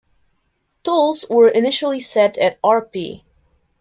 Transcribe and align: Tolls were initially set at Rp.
Tolls 0.81 1.25
were 1.29 1.47
initially 1.49 1.99
set 1.99 2.35
at 2.39 2.57
Rp. 2.63 3.21